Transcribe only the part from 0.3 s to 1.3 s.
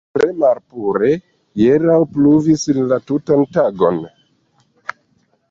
malpure;